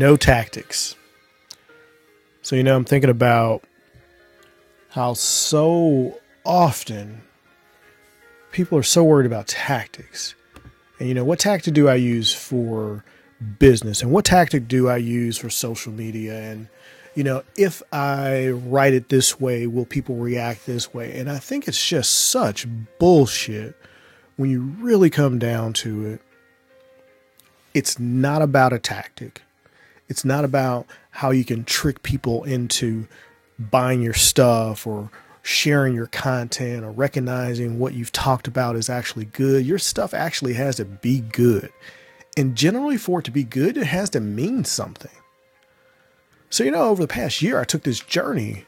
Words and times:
no 0.00 0.16
tactics. 0.16 0.96
So, 2.40 2.56
you 2.56 2.64
know, 2.64 2.74
I'm 2.74 2.86
thinking 2.86 3.10
about 3.10 3.62
how 4.88 5.12
so 5.12 6.18
often 6.42 7.20
people 8.50 8.78
are 8.78 8.82
so 8.82 9.04
worried 9.04 9.26
about 9.26 9.46
tactics. 9.46 10.34
And, 10.98 11.06
you 11.06 11.14
know, 11.14 11.22
what 11.22 11.38
tactic 11.38 11.74
do 11.74 11.86
I 11.86 11.96
use 11.96 12.32
for 12.32 13.04
business? 13.58 14.00
And 14.00 14.10
what 14.10 14.24
tactic 14.24 14.68
do 14.68 14.88
I 14.88 14.96
use 14.96 15.36
for 15.36 15.50
social 15.50 15.92
media? 15.92 16.50
And, 16.50 16.68
you 17.14 17.22
know, 17.22 17.42
if 17.56 17.82
I 17.92 18.48
write 18.48 18.94
it 18.94 19.10
this 19.10 19.38
way, 19.38 19.66
will 19.66 19.84
people 19.84 20.16
react 20.16 20.64
this 20.64 20.94
way? 20.94 21.18
And 21.18 21.30
I 21.30 21.38
think 21.38 21.68
it's 21.68 21.86
just 21.86 22.30
such 22.30 22.66
bullshit 22.98 23.76
when 24.36 24.48
you 24.48 24.62
really 24.80 25.10
come 25.10 25.38
down 25.38 25.74
to 25.74 26.06
it. 26.06 26.22
It's 27.74 27.98
not 27.98 28.40
about 28.40 28.72
a 28.72 28.78
tactic. 28.78 29.42
It's 30.10 30.24
not 30.24 30.44
about 30.44 30.86
how 31.10 31.30
you 31.30 31.44
can 31.44 31.64
trick 31.64 32.02
people 32.02 32.42
into 32.42 33.06
buying 33.58 34.02
your 34.02 34.12
stuff 34.12 34.84
or 34.84 35.08
sharing 35.42 35.94
your 35.94 36.08
content 36.08 36.84
or 36.84 36.90
recognizing 36.90 37.78
what 37.78 37.94
you've 37.94 38.10
talked 38.10 38.48
about 38.48 38.74
is 38.74 38.90
actually 38.90 39.26
good. 39.26 39.64
Your 39.64 39.78
stuff 39.78 40.12
actually 40.12 40.54
has 40.54 40.76
to 40.76 40.84
be 40.84 41.20
good. 41.20 41.72
And 42.36 42.56
generally, 42.56 42.96
for 42.96 43.20
it 43.20 43.24
to 43.26 43.30
be 43.30 43.44
good, 43.44 43.76
it 43.76 43.86
has 43.86 44.10
to 44.10 44.20
mean 44.20 44.64
something. 44.64 45.10
So, 46.50 46.64
you 46.64 46.72
know, 46.72 46.88
over 46.88 47.02
the 47.02 47.08
past 47.08 47.40
year, 47.40 47.60
I 47.60 47.64
took 47.64 47.84
this 47.84 48.00
journey 48.00 48.64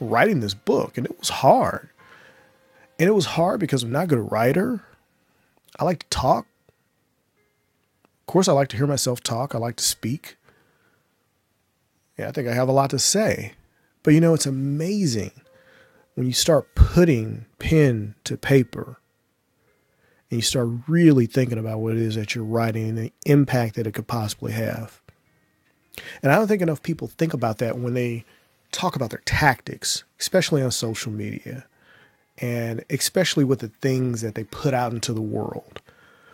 writing 0.00 0.38
this 0.38 0.54
book, 0.54 0.96
and 0.96 1.04
it 1.04 1.18
was 1.18 1.28
hard. 1.28 1.88
And 3.00 3.08
it 3.08 3.14
was 3.14 3.26
hard 3.26 3.58
because 3.58 3.82
I'm 3.82 3.90
not 3.90 4.04
a 4.04 4.08
good 4.08 4.30
writer. 4.30 4.84
I 5.78 5.84
like 5.84 6.00
to 6.00 6.08
talk. 6.08 6.46
Of 8.04 8.26
course, 8.26 8.46
I 8.46 8.52
like 8.52 8.68
to 8.68 8.76
hear 8.76 8.86
myself 8.86 9.22
talk, 9.24 9.56
I 9.56 9.58
like 9.58 9.76
to 9.76 9.84
speak. 9.84 10.36
Yeah, 12.18 12.28
I 12.28 12.32
think 12.32 12.48
I 12.48 12.54
have 12.54 12.68
a 12.68 12.72
lot 12.72 12.90
to 12.90 12.98
say. 12.98 13.52
But 14.02 14.14
you 14.14 14.20
know, 14.20 14.34
it's 14.34 14.46
amazing 14.46 15.32
when 16.14 16.26
you 16.26 16.32
start 16.32 16.74
putting 16.74 17.46
pen 17.58 18.14
to 18.24 18.36
paper 18.36 18.98
and 20.30 20.38
you 20.38 20.42
start 20.42 20.68
really 20.86 21.26
thinking 21.26 21.58
about 21.58 21.78
what 21.78 21.94
it 21.94 22.02
is 22.02 22.16
that 22.16 22.34
you're 22.34 22.44
writing 22.44 22.88
and 22.88 22.98
the 22.98 23.12
impact 23.24 23.76
that 23.76 23.86
it 23.86 23.94
could 23.94 24.06
possibly 24.06 24.52
have. 24.52 25.00
And 26.22 26.30
I 26.30 26.36
don't 26.36 26.48
think 26.48 26.62
enough 26.62 26.82
people 26.82 27.08
think 27.08 27.34
about 27.34 27.58
that 27.58 27.78
when 27.78 27.94
they 27.94 28.24
talk 28.72 28.94
about 28.94 29.10
their 29.10 29.22
tactics, 29.24 30.04
especially 30.20 30.62
on 30.62 30.70
social 30.70 31.12
media 31.12 31.66
and 32.40 32.84
especially 32.90 33.44
with 33.44 33.58
the 33.58 33.68
things 33.68 34.20
that 34.20 34.34
they 34.34 34.44
put 34.44 34.72
out 34.72 34.92
into 34.92 35.12
the 35.12 35.20
world. 35.20 35.80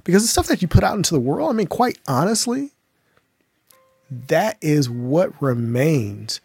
Because 0.02 0.22
the 0.22 0.28
stuff 0.28 0.48
that 0.48 0.60
you 0.60 0.68
put 0.68 0.84
out 0.84 0.96
into 0.96 1.14
the 1.14 1.20
world, 1.20 1.48
I 1.48 1.54
mean, 1.54 1.66
quite 1.66 1.98
honestly, 2.06 2.73
that 4.10 4.58
is 4.60 4.88
what 4.88 5.40
remains. 5.40 6.40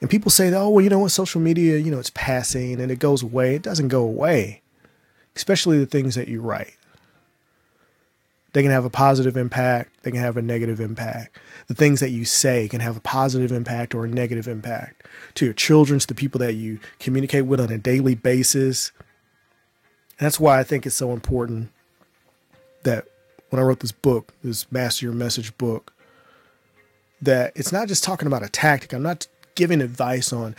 And 0.00 0.08
people 0.08 0.30
say, 0.30 0.52
oh, 0.54 0.68
well, 0.68 0.84
you 0.84 0.90
know 0.90 1.00
what, 1.00 1.10
social 1.10 1.40
media, 1.40 1.78
you 1.78 1.90
know, 1.90 1.98
it's 1.98 2.10
passing 2.10 2.80
and 2.80 2.90
it 2.90 2.98
goes 2.98 3.22
away. 3.22 3.56
It 3.56 3.62
doesn't 3.62 3.88
go 3.88 4.02
away, 4.02 4.62
especially 5.34 5.78
the 5.78 5.86
things 5.86 6.14
that 6.14 6.28
you 6.28 6.40
write. 6.40 6.74
They 8.52 8.62
can 8.62 8.70
have 8.70 8.84
a 8.84 8.90
positive 8.90 9.36
impact, 9.36 10.02
they 10.02 10.10
can 10.10 10.20
have 10.20 10.36
a 10.36 10.42
negative 10.42 10.80
impact. 10.80 11.38
The 11.66 11.74
things 11.74 12.00
that 12.00 12.10
you 12.10 12.24
say 12.24 12.66
can 12.68 12.80
have 12.80 12.96
a 12.96 13.00
positive 13.00 13.52
impact 13.52 13.94
or 13.94 14.04
a 14.04 14.08
negative 14.08 14.48
impact 14.48 15.06
to 15.34 15.44
your 15.44 15.54
children, 15.54 15.98
to 15.98 16.06
the 16.06 16.14
people 16.14 16.38
that 16.38 16.54
you 16.54 16.80
communicate 16.98 17.44
with 17.44 17.60
on 17.60 17.70
a 17.70 17.78
daily 17.78 18.14
basis. 18.14 18.90
And 20.18 20.24
that's 20.24 20.40
why 20.40 20.58
I 20.58 20.64
think 20.64 20.86
it's 20.86 20.96
so 20.96 21.12
important 21.12 21.70
that 22.84 23.06
when 23.50 23.60
I 23.60 23.64
wrote 23.64 23.80
this 23.80 23.92
book, 23.92 24.32
this 24.42 24.70
Master 24.72 25.06
Your 25.06 25.14
Message 25.14 25.56
book, 25.58 25.92
that 27.22 27.52
it's 27.54 27.72
not 27.72 27.88
just 27.88 28.04
talking 28.04 28.26
about 28.26 28.42
a 28.42 28.48
tactic. 28.48 28.92
I'm 28.92 29.02
not 29.02 29.26
giving 29.58 29.80
advice 29.80 30.32
on 30.32 30.54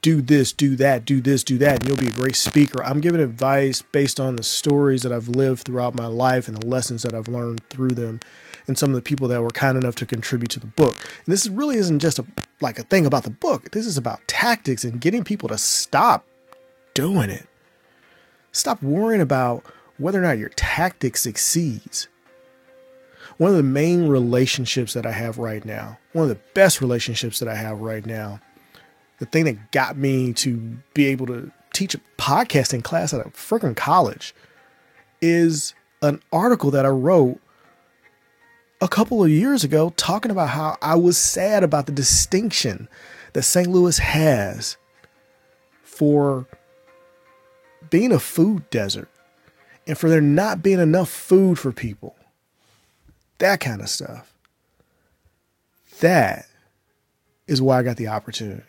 do 0.00 0.22
this, 0.22 0.52
do 0.52 0.76
that, 0.76 1.04
do 1.04 1.20
this, 1.20 1.42
do 1.42 1.58
that, 1.58 1.80
and 1.80 1.88
you'll 1.88 1.96
be 1.96 2.06
a 2.06 2.12
great 2.12 2.36
speaker. 2.36 2.84
I'm 2.84 3.00
giving 3.00 3.20
advice 3.20 3.82
based 3.82 4.20
on 4.20 4.36
the 4.36 4.44
stories 4.44 5.02
that 5.02 5.12
I've 5.12 5.26
lived 5.26 5.64
throughout 5.64 5.96
my 5.96 6.06
life 6.06 6.46
and 6.46 6.56
the 6.56 6.66
lessons 6.66 7.02
that 7.02 7.14
I've 7.14 7.26
learned 7.26 7.68
through 7.68 7.90
them 7.90 8.20
and 8.68 8.78
some 8.78 8.90
of 8.90 8.94
the 8.94 9.02
people 9.02 9.26
that 9.28 9.42
were 9.42 9.50
kind 9.50 9.76
enough 9.76 9.96
to 9.96 10.06
contribute 10.06 10.50
to 10.50 10.60
the 10.60 10.66
book. 10.66 10.96
And 11.26 11.32
this 11.32 11.48
really 11.48 11.76
isn't 11.76 11.98
just 11.98 12.20
a 12.20 12.24
like 12.60 12.78
a 12.78 12.84
thing 12.84 13.06
about 13.06 13.24
the 13.24 13.30
book. 13.30 13.72
This 13.72 13.86
is 13.86 13.98
about 13.98 14.26
tactics 14.28 14.84
and 14.84 15.00
getting 15.00 15.24
people 15.24 15.48
to 15.48 15.58
stop 15.58 16.24
doing 16.94 17.30
it. 17.30 17.46
Stop 18.52 18.80
worrying 18.82 19.20
about 19.20 19.64
whether 19.98 20.20
or 20.20 20.22
not 20.22 20.38
your 20.38 20.50
tactic 20.50 21.16
succeeds 21.16 22.08
one 23.38 23.50
of 23.50 23.56
the 23.56 23.62
main 23.62 24.08
relationships 24.08 24.94
that 24.94 25.06
I 25.06 25.12
have 25.12 25.38
right 25.38 25.64
now, 25.64 25.98
one 26.12 26.24
of 26.24 26.28
the 26.28 26.40
best 26.54 26.80
relationships 26.80 27.38
that 27.40 27.48
I 27.48 27.54
have 27.54 27.80
right 27.80 28.04
now, 28.04 28.40
the 29.18 29.26
thing 29.26 29.44
that 29.44 29.72
got 29.72 29.96
me 29.96 30.32
to 30.34 30.56
be 30.92 31.06
able 31.06 31.26
to 31.26 31.50
teach 31.72 31.94
a 31.94 32.00
podcasting 32.18 32.82
class 32.84 33.12
at 33.12 33.26
a 33.26 33.30
freaking 33.30 33.76
college 33.76 34.34
is 35.20 35.74
an 36.02 36.20
article 36.32 36.70
that 36.70 36.86
I 36.86 36.90
wrote 36.90 37.40
a 38.80 38.88
couple 38.88 39.24
of 39.24 39.30
years 39.30 39.64
ago 39.64 39.92
talking 39.96 40.30
about 40.30 40.50
how 40.50 40.76
I 40.82 40.94
was 40.96 41.16
sad 41.16 41.64
about 41.64 41.86
the 41.86 41.92
distinction 41.92 42.88
that 43.32 43.42
St. 43.42 43.66
Louis 43.66 43.98
has 43.98 44.76
for 45.82 46.46
being 47.90 48.12
a 48.12 48.18
food 48.18 48.68
desert 48.70 49.08
and 49.86 49.96
for 49.96 50.08
there 50.08 50.20
not 50.20 50.62
being 50.62 50.80
enough 50.80 51.08
food 51.08 51.58
for 51.58 51.72
people 51.72 52.16
that 53.38 53.60
kind 53.60 53.80
of 53.80 53.88
stuff. 53.88 54.32
That 56.00 56.46
is 57.46 57.62
why 57.62 57.78
I 57.78 57.82
got 57.82 57.96
the 57.96 58.08
opportunity. 58.08 58.62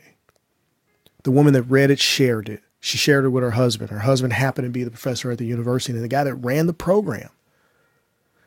The 1.23 1.31
woman 1.31 1.53
that 1.53 1.63
read 1.63 1.91
it 1.91 1.99
shared 1.99 2.49
it. 2.49 2.61
She 2.79 2.97
shared 2.97 3.25
it 3.25 3.29
with 3.29 3.43
her 3.43 3.51
husband. 3.51 3.89
Her 3.89 3.99
husband 3.99 4.33
happened 4.33 4.65
to 4.67 4.71
be 4.71 4.83
the 4.83 4.91
professor 4.91 5.31
at 5.31 5.39
the 5.39 5.45
university 5.45 5.93
and 5.93 6.03
the 6.03 6.07
guy 6.07 6.23
that 6.23 6.35
ran 6.35 6.67
the 6.67 6.73
program. 6.73 7.29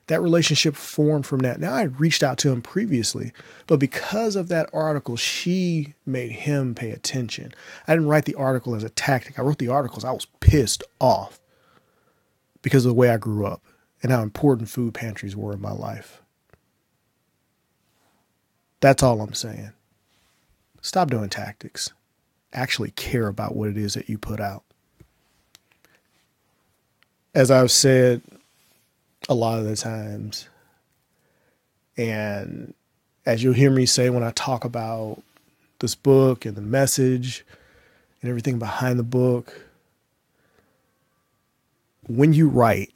That 0.06 0.22
relationship 0.22 0.74
formed 0.74 1.26
from 1.26 1.40
that. 1.40 1.60
Now, 1.60 1.74
I 1.74 1.82
reached 1.82 2.22
out 2.22 2.38
to 2.38 2.50
him 2.50 2.62
previously, 2.62 3.32
but 3.66 3.78
because 3.78 4.36
of 4.36 4.48
that 4.48 4.70
article, 4.72 5.16
she 5.16 5.94
made 6.06 6.32
him 6.32 6.74
pay 6.74 6.92
attention. 6.92 7.52
I 7.86 7.94
didn't 7.94 8.08
write 8.08 8.24
the 8.24 8.36
article 8.36 8.74
as 8.74 8.84
a 8.84 8.88
tactic. 8.88 9.38
I 9.38 9.42
wrote 9.42 9.58
the 9.58 9.68
articles. 9.68 10.04
I 10.04 10.12
was 10.12 10.26
pissed 10.40 10.82
off 11.00 11.40
because 12.62 12.86
of 12.86 12.90
the 12.90 12.94
way 12.94 13.10
I 13.10 13.18
grew 13.18 13.44
up 13.44 13.60
and 14.02 14.12
how 14.12 14.22
important 14.22 14.68
food 14.68 14.94
pantries 14.94 15.36
were 15.36 15.52
in 15.52 15.60
my 15.60 15.72
life. 15.72 16.22
That's 18.80 19.02
all 19.02 19.20
I'm 19.20 19.34
saying. 19.34 19.72
Stop 20.82 21.10
doing 21.10 21.28
tactics. 21.28 21.92
Actually 22.52 22.92
care 22.92 23.26
about 23.26 23.56
what 23.56 23.68
it 23.68 23.76
is 23.76 23.94
that 23.94 24.08
you 24.08 24.18
put 24.18 24.40
out. 24.40 24.62
As 27.34 27.50
I've 27.50 27.70
said 27.70 28.22
a 29.28 29.34
lot 29.34 29.58
of 29.58 29.64
the 29.64 29.76
times, 29.76 30.48
and 31.96 32.74
as 33.26 33.42
you'll 33.42 33.52
hear 33.52 33.70
me 33.70 33.84
say 33.84 34.08
when 34.08 34.22
I 34.22 34.30
talk 34.30 34.64
about 34.64 35.22
this 35.80 35.94
book 35.94 36.46
and 36.46 36.56
the 36.56 36.62
message 36.62 37.44
and 38.22 38.30
everything 38.30 38.58
behind 38.58 38.98
the 38.98 39.04
book, 39.04 39.66
when 42.06 42.32
you 42.32 42.48
write, 42.48 42.92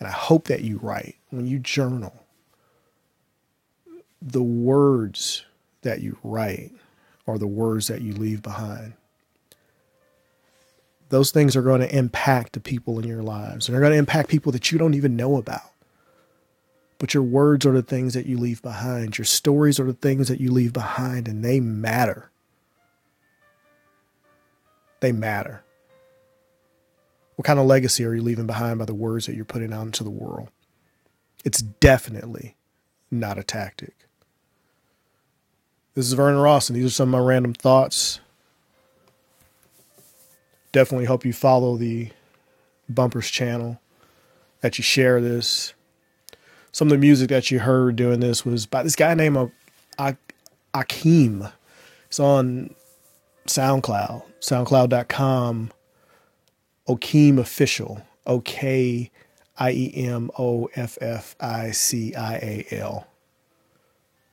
and 0.00 0.08
I 0.08 0.12
hope 0.12 0.48
that 0.48 0.62
you 0.62 0.78
write, 0.78 1.16
when 1.28 1.46
you 1.46 1.58
journal, 1.58 2.24
the 4.20 4.42
words 4.42 5.44
that 5.82 6.00
you 6.00 6.18
write 6.24 6.72
are 7.26 7.38
the 7.38 7.46
words 7.46 7.86
that 7.88 8.00
you 8.00 8.14
leave 8.14 8.42
behind. 8.42 8.94
Those 11.10 11.30
things 11.30 11.54
are 11.54 11.62
going 11.62 11.80
to 11.80 11.96
impact 11.96 12.54
the 12.54 12.60
people 12.60 12.98
in 12.98 13.06
your 13.06 13.22
lives, 13.22 13.68
and 13.68 13.74
they're 13.74 13.80
going 13.80 13.92
to 13.92 13.98
impact 13.98 14.30
people 14.30 14.52
that 14.52 14.72
you 14.72 14.78
don't 14.78 14.94
even 14.94 15.16
know 15.16 15.36
about. 15.36 15.72
But 16.98 17.14
your 17.14 17.22
words 17.22 17.66
are 17.66 17.72
the 17.72 17.82
things 17.82 18.14
that 18.14 18.26
you 18.26 18.38
leave 18.38 18.62
behind. 18.62 19.18
Your 19.18 19.24
stories 19.24 19.80
are 19.80 19.84
the 19.84 19.92
things 19.92 20.28
that 20.28 20.40
you 20.40 20.52
leave 20.52 20.72
behind, 20.72 21.28
and 21.28 21.44
they 21.44 21.58
matter. 21.58 22.30
They 25.00 25.12
matter. 25.12 25.64
What 27.40 27.46
kind 27.46 27.58
of 27.58 27.64
legacy 27.64 28.04
are 28.04 28.12
you 28.12 28.20
leaving 28.20 28.46
behind 28.46 28.80
by 28.80 28.84
the 28.84 28.92
words 28.92 29.24
that 29.24 29.34
you're 29.34 29.46
putting 29.46 29.72
out 29.72 29.86
into 29.86 30.04
the 30.04 30.10
world? 30.10 30.50
It's 31.42 31.62
definitely 31.62 32.54
not 33.10 33.38
a 33.38 33.42
tactic. 33.42 33.94
This 35.94 36.04
is 36.06 36.12
Vernon 36.12 36.42
Ross, 36.42 36.68
and 36.68 36.76
these 36.76 36.84
are 36.84 36.90
some 36.90 37.14
of 37.14 37.18
my 37.18 37.26
random 37.26 37.54
thoughts. 37.54 38.20
Definitely 40.72 41.06
hope 41.06 41.24
you 41.24 41.32
follow 41.32 41.78
the 41.78 42.10
Bumpers 42.90 43.30
channel, 43.30 43.80
that 44.60 44.76
you 44.76 44.84
share 44.84 45.22
this. 45.22 45.72
Some 46.72 46.88
of 46.88 46.92
the 46.92 46.98
music 46.98 47.30
that 47.30 47.50
you 47.50 47.60
heard 47.60 47.96
doing 47.96 48.20
this 48.20 48.44
was 48.44 48.66
by 48.66 48.82
this 48.82 48.96
guy 48.96 49.14
named 49.14 49.50
Okiem. 49.98 51.52
It's 52.04 52.20
on 52.20 52.74
SoundCloud, 53.46 54.24
soundcloud.com 54.42 55.72
Okiem 56.88 57.38
Official. 57.38 58.02
O 58.26 58.40
K 58.40 59.10
I 59.58 59.70
E 59.72 59.92
M 59.94 60.30
O 60.38 60.68
F 60.74 60.98
F 61.00 61.34
I 61.40 61.70
C 61.70 62.14
I 62.14 62.34
A 62.36 62.66
L. 62.70 63.06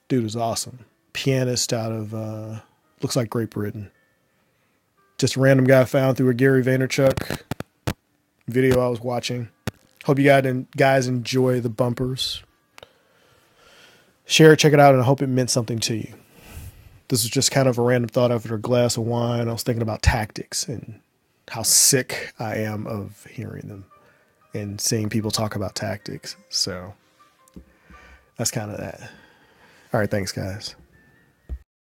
Dude 0.08 0.26
is 0.26 0.36
awesome. 0.36 0.86
pianist 1.14 1.74
out 1.74 1.92
of 1.92 2.14
uh, 2.14 2.60
looks 3.02 3.16
like 3.16 3.30
Great 3.30 3.50
Britain. 3.50 3.90
Just 5.18 5.36
a 5.36 5.40
random 5.40 5.66
guy 5.66 5.84
found 5.86 6.16
through 6.16 6.30
a 6.30 6.34
Gary 6.36 6.64
Vaynerchuk 6.64 7.42
video 8.48 8.80
I 8.80 8.88
was 8.88 9.02
watching. 9.02 9.50
Hope 10.06 10.20
you 10.20 10.66
guys 10.78 11.08
enjoy 11.08 11.60
the 11.60 11.70
bumpers. 11.70 12.44
Share 14.26 14.54
it, 14.54 14.60
check 14.60 14.74
it 14.74 14.80
out, 14.80 14.94
and 14.94 15.02
I 15.02 15.06
hope 15.06 15.22
it 15.22 15.28
meant 15.28 15.50
something 15.50 15.80
to 15.80 15.96
you. 15.96 16.14
This 17.08 17.24
was 17.24 17.32
just 17.32 17.52
kind 17.52 17.68
of 17.68 17.78
a 17.78 17.82
random 17.82 18.10
thought 18.10 18.32
after 18.32 18.54
a 18.54 18.60
glass 18.60 18.96
of 18.96 19.04
wine. 19.04 19.50
I 19.50 19.54
was 19.54 19.64
thinking 19.64 19.82
about 19.82 20.02
tactics 20.02 20.68
and 20.68 21.00
how 21.50 21.64
sick 21.64 22.34
I 22.40 22.58
am 22.58 22.88
of 22.88 23.26
hearing 23.26 23.68
them 23.68 23.86
and 24.54 24.80
seeing 24.80 25.10
people 25.10 25.32
talk 25.32 25.56
about 25.56 25.76
tactics. 25.76 26.36
So 26.50 26.94
that's 28.38 28.52
kind 28.52 28.72
of 28.72 28.78
that. 28.78 29.02
All 29.94 30.00
right, 30.00 30.10
thanks, 30.10 30.32
guys. 30.32 30.76